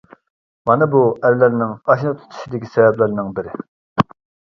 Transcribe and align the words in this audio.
مانا 0.69 0.87
بۇ 0.95 1.01
ئەرلەرنىڭ 1.09 1.75
ئاشنا 1.75 2.17
تۇتۇشىدىكى 2.25 2.73
سەۋەبلەرنىڭ 2.75 3.33
بىرى. 3.39 3.59